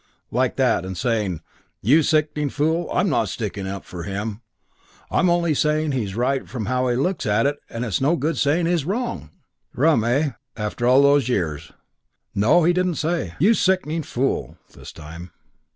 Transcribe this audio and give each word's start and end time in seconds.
like 0.31 0.55
that 0.55 0.83
and 0.83 0.97
saying, 0.97 1.41
'You 1.79 2.01
sickening 2.01 2.49
fool, 2.49 2.89
I'm 2.91 3.07
not 3.07 3.29
sticking 3.29 3.67
up 3.67 3.85
for 3.85 4.01
him, 4.01 4.41
I'm 5.11 5.29
only 5.29 5.53
saying 5.53 5.91
he's 5.91 6.15
right 6.15 6.49
from 6.49 6.65
how 6.65 6.87
he 6.87 6.95
looks 6.95 7.27
at 7.27 7.45
it 7.45 7.59
and 7.69 7.85
it's 7.85 8.01
no 8.01 8.15
good 8.15 8.35
saying 8.35 8.65
he's 8.65 8.83
wrong!' 8.83 9.29
Rum, 9.75 10.03
eh, 10.03 10.31
after 10.57 10.87
all 10.87 11.03
those 11.03 11.29
years.... 11.29 11.71
No, 12.33 12.63
he 12.63 12.73
didn't 12.73 12.95
say, 12.95 13.35
'You 13.37 13.53
sickening 13.53 14.01
fool' 14.01 14.57
this 14.73 14.91
time. 14.91 15.29